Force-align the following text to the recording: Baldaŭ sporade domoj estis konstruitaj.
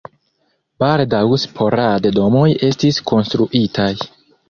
Baldaŭ 0.83 1.19
sporade 1.45 2.15
domoj 2.19 2.49
estis 2.73 3.01
konstruitaj. 3.15 3.91